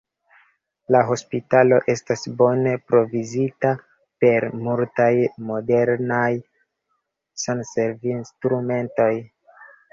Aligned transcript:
La 0.93 1.01
hospitalo 1.15 1.77
estas 1.93 2.23
bone 2.39 2.73
provizita 2.93 3.75
per 4.25 4.49
multaj 4.63 5.11
modernaj 5.53 6.27
sanservinstrumentoj. 7.47 9.15